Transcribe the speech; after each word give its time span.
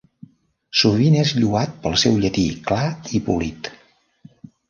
Sovint 0.83 1.17
és 1.23 1.33
lloat 1.41 1.75
pel 1.83 1.99
seu 2.05 2.17
llatí 2.23 2.45
clar 2.69 2.87
i 3.19 3.23
polit. 3.29 3.73